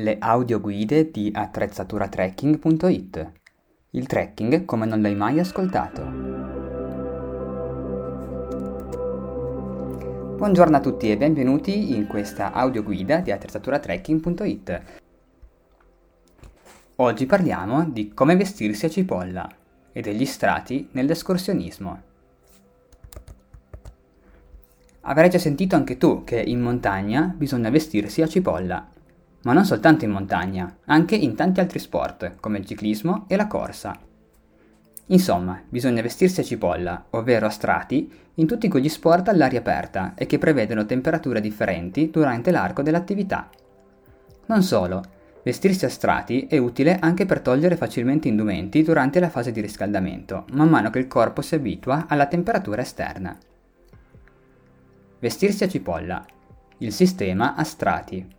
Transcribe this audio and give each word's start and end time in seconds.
Le 0.00 0.16
audioguide 0.20 1.10
di 1.10 1.28
attrezzaturatrekking.it 1.34 3.32
Il 3.90 4.06
trekking 4.06 4.64
come 4.64 4.86
non 4.86 5.00
l'hai 5.00 5.16
mai 5.16 5.40
ascoltato. 5.40 6.04
Buongiorno 10.36 10.76
a 10.76 10.80
tutti 10.80 11.10
e 11.10 11.16
benvenuti 11.16 11.96
in 11.96 12.06
questa 12.06 12.52
audioguida 12.52 13.18
di 13.18 13.32
attrezzaturatrekking.it. 13.32 14.82
Oggi 16.94 17.26
parliamo 17.26 17.84
di 17.90 18.14
come 18.14 18.36
vestirsi 18.36 18.86
a 18.86 18.90
cipolla 18.90 19.50
e 19.90 20.00
degli 20.00 20.26
strati 20.26 20.90
nell'escursionismo. 20.92 22.02
Avrai 25.00 25.28
già 25.28 25.38
sentito 25.38 25.74
anche 25.74 25.96
tu 25.96 26.22
che 26.22 26.40
in 26.40 26.60
montagna 26.60 27.34
bisogna 27.36 27.70
vestirsi 27.70 28.22
a 28.22 28.28
cipolla 28.28 28.92
ma 29.48 29.54
non 29.54 29.64
soltanto 29.64 30.04
in 30.04 30.10
montagna, 30.10 30.76
anche 30.84 31.16
in 31.16 31.34
tanti 31.34 31.60
altri 31.60 31.78
sport, 31.78 32.34
come 32.38 32.58
il 32.58 32.66
ciclismo 32.66 33.24
e 33.28 33.34
la 33.34 33.46
corsa. 33.46 33.98
Insomma, 35.06 35.58
bisogna 35.66 36.02
vestirsi 36.02 36.40
a 36.40 36.44
cipolla, 36.44 37.06
ovvero 37.12 37.46
a 37.46 37.48
strati, 37.48 38.12
in 38.34 38.46
tutti 38.46 38.68
quegli 38.68 38.90
sport 38.90 39.28
all'aria 39.28 39.60
aperta 39.60 40.12
e 40.14 40.26
che 40.26 40.36
prevedono 40.36 40.84
temperature 40.84 41.40
differenti 41.40 42.10
durante 42.10 42.50
l'arco 42.50 42.82
dell'attività. 42.82 43.48
Non 44.48 44.62
solo, 44.62 45.02
vestirsi 45.42 45.86
a 45.86 45.88
strati 45.88 46.46
è 46.46 46.58
utile 46.58 46.98
anche 46.98 47.24
per 47.24 47.40
togliere 47.40 47.76
facilmente 47.76 48.28
indumenti 48.28 48.82
durante 48.82 49.18
la 49.18 49.30
fase 49.30 49.50
di 49.50 49.62
riscaldamento, 49.62 50.44
man 50.52 50.68
mano 50.68 50.90
che 50.90 50.98
il 50.98 51.08
corpo 51.08 51.40
si 51.40 51.54
abitua 51.54 52.04
alla 52.06 52.26
temperatura 52.26 52.82
esterna. 52.82 53.34
Vestirsi 55.20 55.64
a 55.64 55.68
cipolla. 55.68 56.22
Il 56.80 56.92
sistema 56.92 57.54
a 57.54 57.64
strati. 57.64 58.36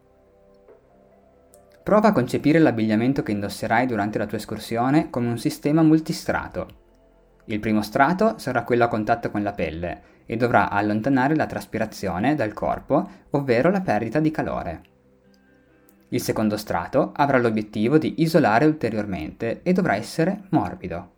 Prova 1.83 2.09
a 2.09 2.11
concepire 2.11 2.59
l'abbigliamento 2.59 3.23
che 3.23 3.31
indosserai 3.31 3.88
durante 3.88 4.17
la 4.17 4.25
tua 4.25 4.38
escursione 4.38 5.09
come 5.09 5.27
un 5.27 5.38
sistema 5.38 5.81
multistrato. 5.81 6.67
Il 7.45 7.59
primo 7.59 7.81
strato 7.81 8.38
sarà 8.38 8.63
quello 8.63 8.83
a 8.83 8.88
contatto 8.88 9.31
con 9.31 9.41
la 9.41 9.53
pelle 9.53 10.02
e 10.25 10.38
dovrà 10.38 10.69
allontanare 10.69 11.36
la 11.36 11.47
traspirazione 11.47 12.36
dal 12.36 12.53
corpo, 12.53 13.09
ovvero 13.31 13.71
la 13.71 13.81
perdita 13.81 14.19
di 14.19 14.30
calore. 14.30 14.81
Il 16.09 16.21
secondo 16.21 16.58
strato 16.58 17.11
avrà 17.16 17.39
l'obiettivo 17.39 17.97
di 17.97 18.21
isolare 18.21 18.66
ulteriormente 18.66 19.61
e 19.64 19.73
dovrà 19.73 19.95
essere 19.95 20.43
morbido. 20.49 21.17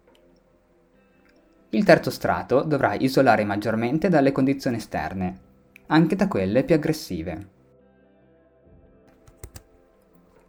Il 1.70 1.84
terzo 1.84 2.10
strato 2.10 2.64
dovrà 2.64 2.94
isolare 2.96 3.46
maggiormente 3.46 4.10
dalle 4.10 4.32
condizioni 4.32 4.78
esterne, 4.78 5.40
anche 5.88 6.16
da 6.16 6.28
quelle 6.28 6.64
più 6.64 6.76
aggressive. 6.76 7.48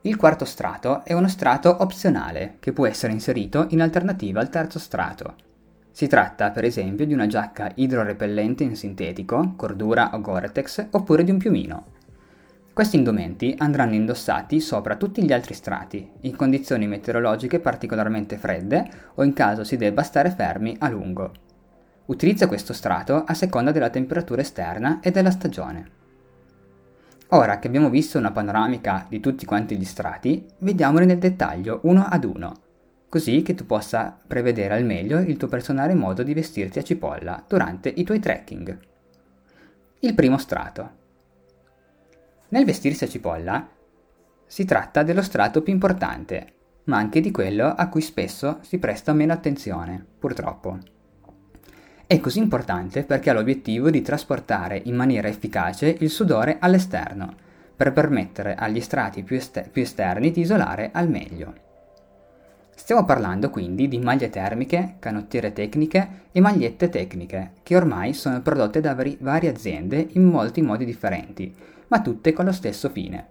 Il 0.04 0.16
quarto 0.16 0.44
strato 0.44 1.04
è 1.04 1.12
uno 1.12 1.28
strato 1.28 1.76
opzionale 1.78 2.56
che 2.58 2.72
può 2.72 2.88
essere 2.88 3.12
inserito 3.12 3.66
in 3.68 3.80
alternativa 3.80 4.40
al 4.40 4.48
terzo 4.48 4.80
strato. 4.80 5.36
Si 5.92 6.08
tratta, 6.08 6.50
per 6.50 6.64
esempio, 6.64 7.06
di 7.06 7.12
una 7.12 7.28
giacca 7.28 7.70
idrorepellente 7.72 8.64
in 8.64 8.74
sintetico, 8.74 9.52
cordura 9.54 10.10
o 10.12 10.20
Gore-Tex, 10.20 10.88
oppure 10.90 11.22
di 11.22 11.30
un 11.30 11.38
piumino. 11.38 11.84
Questi 12.72 12.96
indumenti 12.96 13.54
andranno 13.58 13.94
indossati 13.94 14.58
sopra 14.58 14.96
tutti 14.96 15.22
gli 15.22 15.32
altri 15.32 15.54
strati, 15.54 16.10
in 16.22 16.34
condizioni 16.34 16.88
meteorologiche 16.88 17.60
particolarmente 17.60 18.38
fredde 18.38 18.90
o 19.14 19.22
in 19.22 19.34
caso 19.34 19.62
si 19.62 19.76
debba 19.76 20.02
stare 20.02 20.30
fermi 20.30 20.74
a 20.80 20.88
lungo. 20.88 21.30
Utilizza 22.06 22.48
questo 22.48 22.72
strato 22.72 23.22
a 23.24 23.34
seconda 23.34 23.70
della 23.70 23.90
temperatura 23.90 24.40
esterna 24.40 24.98
e 25.00 25.12
della 25.12 25.30
stagione. 25.30 26.00
Ora 27.34 27.58
che 27.58 27.66
abbiamo 27.66 27.88
visto 27.88 28.18
una 28.18 28.30
panoramica 28.30 29.06
di 29.08 29.18
tutti 29.18 29.46
quanti 29.46 29.78
gli 29.78 29.86
strati, 29.86 30.46
vediamoli 30.58 31.06
nel 31.06 31.16
dettaglio 31.16 31.80
uno 31.84 32.04
ad 32.04 32.24
uno, 32.24 32.52
così 33.08 33.40
che 33.40 33.54
tu 33.54 33.64
possa 33.64 34.18
prevedere 34.26 34.74
al 34.74 34.84
meglio 34.84 35.18
il 35.18 35.38
tuo 35.38 35.48
personale 35.48 35.94
modo 35.94 36.22
di 36.22 36.34
vestirti 36.34 36.78
a 36.78 36.82
cipolla 36.82 37.42
durante 37.48 37.88
i 37.88 38.04
tuoi 38.04 38.18
trekking. 38.18 38.78
Il 40.00 40.14
primo 40.14 40.36
strato. 40.36 40.90
Nel 42.50 42.66
vestirsi 42.66 43.04
a 43.04 43.08
cipolla 43.08 43.66
si 44.44 44.66
tratta 44.66 45.02
dello 45.02 45.22
strato 45.22 45.62
più 45.62 45.72
importante, 45.72 46.52
ma 46.84 46.98
anche 46.98 47.22
di 47.22 47.30
quello 47.30 47.66
a 47.66 47.88
cui 47.88 48.02
spesso 48.02 48.58
si 48.60 48.76
presta 48.76 49.14
meno 49.14 49.32
attenzione, 49.32 50.04
purtroppo. 50.18 50.78
È 52.12 52.20
così 52.20 52.40
importante 52.40 53.04
perché 53.04 53.30
ha 53.30 53.32
l'obiettivo 53.32 53.88
di 53.88 54.02
trasportare 54.02 54.78
in 54.84 54.94
maniera 54.94 55.28
efficace 55.28 55.96
il 56.00 56.10
sudore 56.10 56.58
all'esterno, 56.60 57.34
per 57.74 57.94
permettere 57.94 58.54
agli 58.54 58.82
strati 58.82 59.22
più, 59.22 59.36
ester- 59.36 59.70
più 59.70 59.80
esterni 59.80 60.30
di 60.30 60.42
isolare 60.42 60.90
al 60.92 61.08
meglio. 61.08 61.54
Stiamo 62.76 63.06
parlando 63.06 63.48
quindi 63.48 63.88
di 63.88 63.98
maglie 63.98 64.28
termiche, 64.28 64.96
canottiere 64.98 65.54
tecniche 65.54 66.26
e 66.32 66.40
magliette 66.42 66.90
tecniche, 66.90 67.52
che 67.62 67.76
ormai 67.76 68.12
sono 68.12 68.42
prodotte 68.42 68.82
da 68.82 68.94
vari- 68.94 69.16
varie 69.18 69.48
aziende 69.48 70.08
in 70.10 70.24
molti 70.24 70.60
modi 70.60 70.84
differenti, 70.84 71.50
ma 71.88 72.02
tutte 72.02 72.34
con 72.34 72.44
lo 72.44 72.52
stesso 72.52 72.90
fine. 72.90 73.26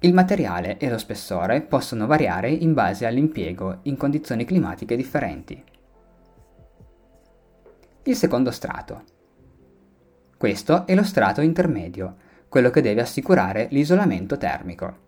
Il 0.00 0.12
materiale 0.12 0.76
e 0.76 0.90
lo 0.90 0.98
spessore 0.98 1.62
possono 1.62 2.06
variare 2.06 2.50
in 2.50 2.74
base 2.74 3.06
all'impiego 3.06 3.78
in 3.84 3.96
condizioni 3.96 4.44
climatiche 4.44 4.94
differenti 4.94 5.76
il 8.08 8.16
secondo 8.16 8.50
strato. 8.50 9.04
Questo 10.38 10.86
è 10.86 10.94
lo 10.94 11.02
strato 11.02 11.42
intermedio, 11.42 12.16
quello 12.48 12.70
che 12.70 12.80
deve 12.80 13.02
assicurare 13.02 13.68
l'isolamento 13.70 14.38
termico. 14.38 15.06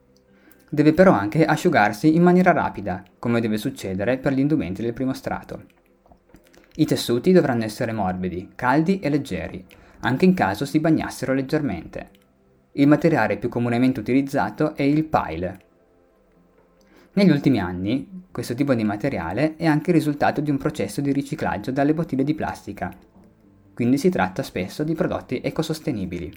Deve 0.68 0.92
però 0.92 1.12
anche 1.12 1.46
asciugarsi 1.46 2.14
in 2.14 2.22
maniera 2.22 2.52
rapida, 2.52 3.02
come 3.18 3.40
deve 3.40 3.56
succedere 3.56 4.18
per 4.18 4.34
gli 4.34 4.40
indumenti 4.40 4.82
del 4.82 4.92
primo 4.92 5.14
strato. 5.14 5.64
I 6.76 6.84
tessuti 6.84 7.32
dovranno 7.32 7.64
essere 7.64 7.92
morbidi, 7.92 8.50
caldi 8.54 9.00
e 9.00 9.08
leggeri, 9.08 9.64
anche 10.00 10.26
in 10.26 10.34
caso 10.34 10.66
si 10.66 10.78
bagnassero 10.78 11.32
leggermente. 11.32 12.10
Il 12.72 12.86
materiale 12.86 13.38
più 13.38 13.48
comunemente 13.48 14.00
utilizzato 14.00 14.76
è 14.76 14.82
il 14.82 15.04
pile, 15.04 15.60
negli 17.12 17.30
ultimi 17.30 17.58
anni, 17.58 18.26
questo 18.30 18.54
tipo 18.54 18.72
di 18.72 18.84
materiale 18.84 19.56
è 19.56 19.66
anche 19.66 19.90
il 19.90 19.96
risultato 19.96 20.40
di 20.40 20.50
un 20.50 20.58
processo 20.58 21.00
di 21.00 21.10
riciclaggio 21.10 21.72
dalle 21.72 21.92
bottiglie 21.92 22.22
di 22.22 22.34
plastica, 22.34 22.92
quindi 23.74 23.98
si 23.98 24.10
tratta 24.10 24.44
spesso 24.44 24.84
di 24.84 24.94
prodotti 24.94 25.40
ecosostenibili. 25.42 26.32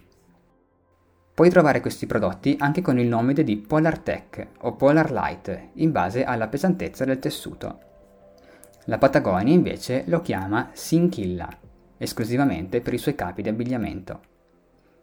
Puoi 1.35 1.50
trovare 1.51 1.79
questi 1.79 2.07
prodotti 2.07 2.56
anche 2.59 2.81
con 2.81 2.97
il 2.97 3.07
nome 3.07 3.33
di 3.33 3.57
Polar 3.57 4.00
Tech 4.00 4.47
o 4.62 4.73
Polar 4.73 5.12
Light, 5.12 5.69
in 5.73 5.91
base 5.91 6.23
alla 6.23 6.47
pesantezza 6.47 7.06
del 7.06 7.19
tessuto. 7.19 7.79
La 8.85 8.97
Patagonia 8.97 9.53
invece 9.53 10.03
lo 10.07 10.22
chiama 10.22 10.72
Sinchilla, 10.73 11.50
esclusivamente 11.97 12.81
per 12.81 12.94
i 12.94 12.97
suoi 12.97 13.13
capi 13.13 13.44
di 13.44 13.50
abbigliamento. 13.50 14.22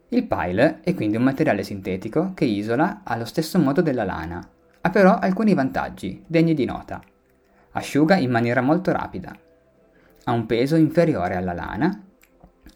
Il 0.09 0.25
pile 0.27 0.81
è 0.81 0.93
quindi 0.93 1.15
un 1.15 1.23
materiale 1.23 1.63
sintetico 1.63 2.33
che 2.33 2.43
isola 2.43 3.01
allo 3.03 3.25
stesso 3.25 3.57
modo 3.57 3.81
della 3.81 4.03
lana, 4.03 4.45
ha 4.81 4.89
però 4.89 5.17
alcuni 5.19 5.53
vantaggi, 5.53 6.23
degni 6.25 6.53
di 6.53 6.65
nota. 6.65 7.01
Asciuga 7.73 8.15
in 8.17 8.31
maniera 8.31 8.61
molto 8.61 8.91
rapida. 8.91 9.35
Ha 10.23 10.31
un 10.31 10.45
peso 10.45 10.75
inferiore 10.75 11.35
alla 11.35 11.53
lana. 11.53 12.03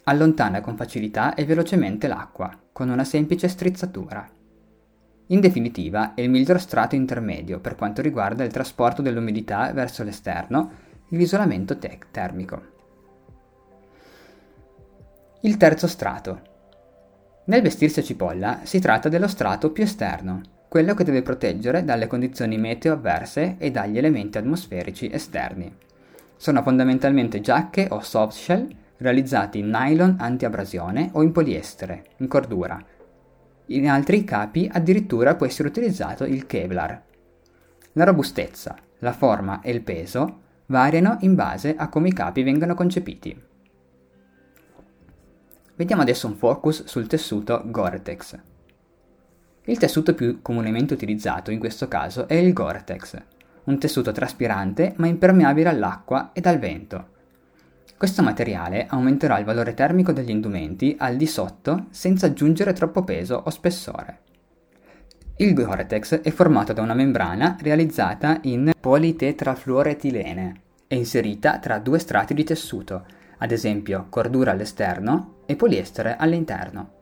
Allontana 0.04 0.62
con 0.62 0.76
facilità 0.76 1.34
e 1.34 1.46
velocemente 1.46 2.08
l'acqua, 2.08 2.56
con 2.72 2.90
una 2.90 3.04
semplice 3.04 3.48
strizzatura. 3.48 4.30
In 5.28 5.40
definitiva, 5.40 6.14
è 6.14 6.22
il 6.22 6.30
miglior 6.30 6.60
strato 6.62 6.94
intermedio 6.94 7.60
per 7.60 7.76
quanto 7.76 8.04
riguarda 8.04 8.44
il 8.44 8.52
trasporto 8.52 9.02
dell'umidità 9.02 9.74
verso 9.74 10.04
l'esterno 10.04 10.72
e 11.10 11.18
l'isolamento 11.18 11.80
te- 11.80 11.98
termico. 12.12 12.74
Il 15.42 15.58
terzo 15.58 15.88
strato. 15.88 16.42
Nel 17.46 17.64
vestirsi 17.64 18.00
a 18.00 18.04
cipolla 18.04 18.60
si 18.64 18.80
tratta 18.80 19.10
dello 19.10 19.28
strato 19.28 19.72
più 19.72 19.84
esterno, 19.84 20.42
quello 20.76 20.94
che 20.94 21.06
deve 21.06 21.22
proteggere 21.22 21.86
dalle 21.86 22.06
condizioni 22.06 22.58
meteo 22.58 22.92
avverse 22.92 23.56
e 23.60 23.72
dagli 23.72 23.98
elementi 23.98 24.38
atmosferici 24.38 25.10
esterni. 25.10 25.74
Sono 26.36 26.62
fondamentalmente 26.64 27.40
giacche 27.40 27.88
o 27.90 28.02
soft 28.02 28.36
shell 28.36 28.68
realizzati 28.98 29.60
in 29.60 29.70
nylon 29.70 30.18
anti-abrasione 30.20 31.12
o 31.14 31.24
in 31.24 31.32
poliestere, 31.32 32.04
in 32.18 32.28
cordura. 32.28 32.78
In 33.68 33.88
altri 33.88 34.26
capi 34.26 34.70
addirittura 34.70 35.36
può 35.36 35.46
essere 35.46 35.70
utilizzato 35.70 36.26
il 36.26 36.46
Kevlar. 36.46 37.02
La 37.94 38.04
robustezza, 38.04 38.76
la 39.00 39.14
forma 39.14 39.62
e 39.62 39.72
il 39.72 39.82
peso 39.82 40.42
variano 40.66 41.20
in 41.22 41.36
base 41.36 41.74
a 41.78 41.88
come 41.88 42.10
i 42.10 42.14
capi 42.14 42.44
vengano 42.44 42.76
concepiti. 42.76 43.44
Vediamo 45.74 46.02
adesso 46.02 46.28
un 46.28 46.36
focus 46.36 46.84
sul 46.84 47.08
tessuto 47.08 47.62
Gore-Tex. 47.64 48.55
Il 49.68 49.80
tessuto 49.80 50.14
più 50.14 50.42
comunemente 50.44 50.94
utilizzato 50.94 51.50
in 51.50 51.58
questo 51.58 51.88
caso 51.88 52.28
è 52.28 52.36
il 52.36 52.54
Gore-Tex, 52.54 53.18
un 53.64 53.80
tessuto 53.80 54.12
traspirante 54.12 54.94
ma 54.98 55.08
impermeabile 55.08 55.70
all'acqua 55.70 56.30
ed 56.34 56.46
al 56.46 56.60
vento. 56.60 57.14
Questo 57.98 58.22
materiale 58.22 58.86
aumenterà 58.88 59.40
il 59.40 59.46
valore 59.46 59.74
termico 59.74 60.12
degli 60.12 60.30
indumenti 60.30 60.96
al 61.00 61.16
di 61.16 61.26
sotto 61.26 61.88
senza 61.90 62.28
aggiungere 62.28 62.74
troppo 62.74 63.04
peso 63.04 63.42
o 63.44 63.50
spessore. 63.50 64.20
Il 65.38 65.56
Gore-Tex 65.56 66.22
è 66.22 66.30
formato 66.30 66.72
da 66.72 66.84
una 66.84 66.94
membrana 66.94 67.58
realizzata 67.60 68.38
in 68.44 68.72
politetrafluoretilene 68.80 70.62
e 70.88 70.96
inserita 70.96 71.58
tra 71.58 71.80
due 71.80 71.98
strati 71.98 72.36
di 72.36 72.44
tessuto, 72.44 73.06
ad 73.40 73.52
esempio 73.52 74.06
cordura 74.10 74.52
all'esterno 74.52 75.38
e 75.48 75.56
poliestere 75.56 76.16
all'interno. 76.18 76.95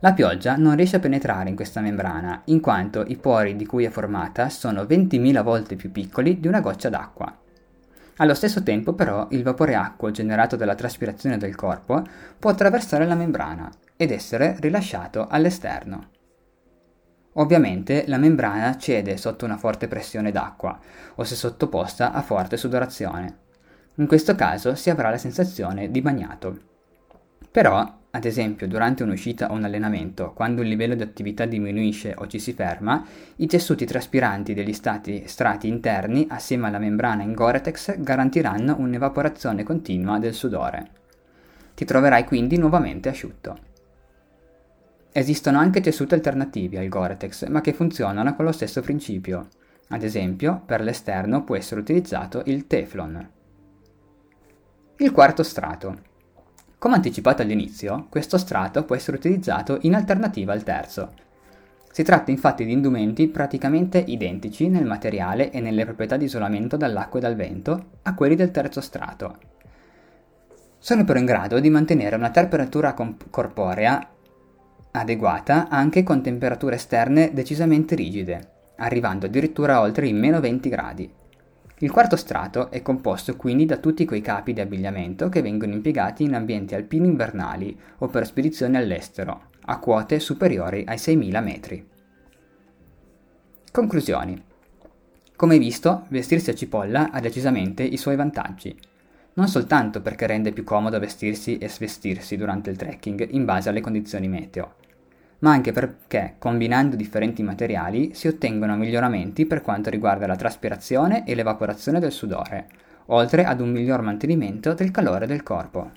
La 0.00 0.12
pioggia 0.12 0.56
non 0.56 0.76
riesce 0.76 0.96
a 0.96 1.00
penetrare 1.00 1.48
in 1.48 1.56
questa 1.56 1.80
membrana, 1.80 2.42
in 2.46 2.60
quanto 2.60 3.04
i 3.06 3.16
pori 3.16 3.56
di 3.56 3.66
cui 3.66 3.84
è 3.84 3.90
formata 3.90 4.48
sono 4.48 4.82
20.000 4.82 5.42
volte 5.42 5.76
più 5.76 5.90
piccoli 5.90 6.40
di 6.40 6.48
una 6.48 6.60
goccia 6.60 6.88
d'acqua. 6.88 7.34
Allo 8.18 8.34
stesso 8.34 8.62
tempo 8.62 8.92
però 8.92 9.26
il 9.30 9.42
vapore 9.42 9.74
acqueo 9.74 10.12
generato 10.12 10.56
dalla 10.56 10.74
traspirazione 10.74 11.36
del 11.36 11.56
corpo 11.56 12.02
può 12.38 12.50
attraversare 12.50 13.06
la 13.06 13.16
membrana 13.16 13.70
ed 13.96 14.12
essere 14.12 14.56
rilasciato 14.60 15.26
all'esterno. 15.28 16.10
Ovviamente 17.36 18.04
la 18.06 18.18
membrana 18.18 18.76
cede 18.76 19.16
sotto 19.16 19.44
una 19.44 19.56
forte 19.56 19.88
pressione 19.88 20.30
d'acqua 20.30 20.78
o 21.16 21.24
se 21.24 21.34
sottoposta 21.34 22.12
a 22.12 22.22
forte 22.22 22.56
sudorazione. 22.56 23.38
In 23.96 24.06
questo 24.06 24.36
caso 24.36 24.74
si 24.76 24.90
avrà 24.90 25.10
la 25.10 25.18
sensazione 25.18 25.90
di 25.90 26.00
bagnato. 26.00 26.58
Però, 27.50 28.02
ad 28.14 28.24
esempio, 28.26 28.68
durante 28.68 29.02
un'uscita 29.02 29.50
o 29.50 29.54
un 29.54 29.64
allenamento, 29.64 30.32
quando 30.34 30.62
il 30.62 30.68
livello 30.68 30.94
di 30.94 31.02
attività 31.02 31.46
diminuisce 31.46 32.14
o 32.16 32.28
ci 32.28 32.38
si 32.38 32.52
ferma, 32.52 33.04
i 33.36 33.48
tessuti 33.48 33.84
traspiranti 33.84 34.54
degli 34.54 34.72
stati, 34.72 35.24
strati 35.26 35.66
interni, 35.66 36.24
assieme 36.30 36.68
alla 36.68 36.78
membrana 36.78 37.24
in 37.24 37.32
Gore-Tex, 37.32 37.98
garantiranno 37.98 38.76
un'evaporazione 38.78 39.64
continua 39.64 40.20
del 40.20 40.32
sudore. 40.32 40.90
Ti 41.74 41.84
troverai 41.84 42.24
quindi 42.24 42.56
nuovamente 42.56 43.08
asciutto. 43.08 43.58
Esistono 45.10 45.58
anche 45.58 45.80
tessuti 45.80 46.14
alternativi 46.14 46.76
al 46.76 46.86
Gore-Tex, 46.86 47.48
ma 47.48 47.60
che 47.60 47.72
funzionano 47.72 48.36
con 48.36 48.44
lo 48.44 48.52
stesso 48.52 48.80
principio. 48.80 49.48
Ad 49.88 50.04
esempio, 50.04 50.62
per 50.64 50.82
l'esterno 50.82 51.42
può 51.42 51.56
essere 51.56 51.80
utilizzato 51.80 52.42
il 52.46 52.68
Teflon. 52.68 53.28
Il 54.98 55.10
quarto 55.10 55.42
strato. 55.42 56.12
Come 56.78 56.96
anticipato 56.96 57.42
all'inizio, 57.42 58.06
questo 58.10 58.38
strato 58.38 58.84
può 58.84 58.94
essere 58.94 59.16
utilizzato 59.16 59.78
in 59.82 59.94
alternativa 59.94 60.52
al 60.52 60.62
terzo. 60.62 61.12
Si 61.90 62.02
tratta 62.02 62.30
infatti 62.30 62.64
di 62.64 62.72
indumenti 62.72 63.28
praticamente 63.28 63.98
identici 63.98 64.68
nel 64.68 64.84
materiale 64.84 65.50
e 65.50 65.60
nelle 65.60 65.84
proprietà 65.84 66.16
di 66.16 66.24
isolamento 66.24 66.76
dall'acqua 66.76 67.20
e 67.20 67.22
dal 67.22 67.36
vento 67.36 67.84
a 68.02 68.14
quelli 68.14 68.34
del 68.34 68.50
terzo 68.50 68.80
strato. 68.80 69.38
Sono 70.78 71.04
però 71.04 71.18
in 71.18 71.24
grado 71.24 71.60
di 71.60 71.70
mantenere 71.70 72.16
una 72.16 72.30
temperatura 72.30 72.92
comp- 72.92 73.30
corporea 73.30 74.06
adeguata 74.90 75.68
anche 75.68 76.02
con 76.02 76.20
temperature 76.20 76.74
esterne 76.74 77.32
decisamente 77.32 77.94
rigide, 77.94 78.50
arrivando 78.76 79.26
addirittura 79.26 79.80
oltre 79.80 80.06
i 80.06 80.12
meno 80.12 80.40
20 80.40 80.68
gradi. 80.68 81.12
Il 81.78 81.90
quarto 81.90 82.14
strato 82.14 82.70
è 82.70 82.82
composto 82.82 83.34
quindi 83.34 83.66
da 83.66 83.78
tutti 83.78 84.04
quei 84.04 84.20
capi 84.20 84.52
di 84.52 84.60
abbigliamento 84.60 85.28
che 85.28 85.42
vengono 85.42 85.72
impiegati 85.72 86.22
in 86.22 86.34
ambienti 86.34 86.74
alpini 86.74 87.08
invernali 87.08 87.76
o 87.98 88.06
per 88.06 88.26
spedizioni 88.26 88.76
all'estero, 88.76 89.50
a 89.62 89.78
quote 89.78 90.20
superiori 90.20 90.84
ai 90.86 90.96
6.000 90.96 91.42
metri. 91.42 91.88
Conclusioni. 93.72 94.40
Come 95.34 95.58
visto, 95.58 96.06
vestirsi 96.10 96.50
a 96.50 96.54
cipolla 96.54 97.10
ha 97.10 97.18
decisamente 97.18 97.82
i 97.82 97.96
suoi 97.96 98.14
vantaggi. 98.14 98.78
Non 99.34 99.48
soltanto 99.48 100.00
perché 100.00 100.28
rende 100.28 100.52
più 100.52 100.62
comodo 100.62 101.00
vestirsi 101.00 101.58
e 101.58 101.68
svestirsi 101.68 102.36
durante 102.36 102.70
il 102.70 102.76
trekking 102.76 103.30
in 103.30 103.44
base 103.44 103.68
alle 103.68 103.80
condizioni 103.80 104.28
meteo, 104.28 104.76
ma 105.44 105.50
anche 105.50 105.72
perché 105.72 106.36
combinando 106.38 106.96
differenti 106.96 107.42
materiali 107.42 108.14
si 108.14 108.28
ottengono 108.28 108.76
miglioramenti 108.76 109.44
per 109.44 109.60
quanto 109.60 109.90
riguarda 109.90 110.26
la 110.26 110.36
traspirazione 110.36 111.26
e 111.26 111.34
l'evaporazione 111.34 112.00
del 112.00 112.12
sudore, 112.12 112.66
oltre 113.06 113.44
ad 113.44 113.60
un 113.60 113.70
miglior 113.70 114.00
mantenimento 114.00 114.72
del 114.72 114.90
calore 114.90 115.26
del 115.26 115.42
corpo. 115.42 115.90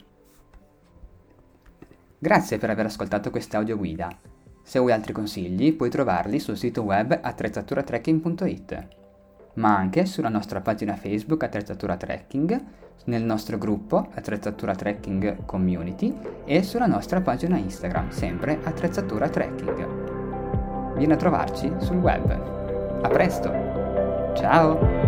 Grazie 2.19 2.57
per 2.57 2.71
aver 2.71 2.87
ascoltato 2.87 3.29
questa 3.29 3.57
audioguida. 3.57 4.09
Se 4.61 4.79
vuoi 4.79 4.91
altri 4.91 5.13
consigli 5.13 5.73
puoi 5.73 5.89
trovarli 5.89 6.39
sul 6.39 6.57
sito 6.57 6.81
web 6.81 7.17
attrezzaturatrekking.it, 7.21 8.87
ma 9.57 9.75
anche 9.75 10.05
sulla 10.05 10.29
nostra 10.29 10.61
pagina 10.61 10.95
Facebook 10.95 11.43
Attrezzatura 11.43 11.97
Trekking 11.97 12.63
nel 13.05 13.23
nostro 13.23 13.57
gruppo 13.57 14.07
Attrezzatura 14.13 14.75
Trekking 14.75 15.45
Community 15.45 16.15
e 16.45 16.63
sulla 16.63 16.87
nostra 16.87 17.21
pagina 17.21 17.57
Instagram, 17.57 18.09
sempre 18.09 18.59
Attrezzatura 18.63 19.29
Trekking. 19.29 20.95
Vieni 20.97 21.13
a 21.13 21.17
trovarci 21.17 21.71
sul 21.77 21.97
web. 21.97 22.29
A 23.01 23.07
presto! 23.07 23.51
Ciao! 24.35 25.06